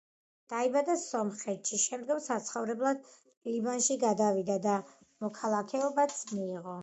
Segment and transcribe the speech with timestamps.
[0.51, 3.05] დაიბადა სომხეთში, შემდგომ საცხოვრებლად
[3.49, 4.79] ლიბანში გადავიდა და
[5.27, 6.75] მოქალაქეობაც მიიღო.